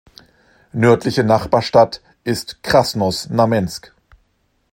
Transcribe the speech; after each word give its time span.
Nördliche 0.73 1.23
Nachbarstadt 1.23 2.01
ist 2.23 2.63
Krasnosnamensk. 2.63 3.93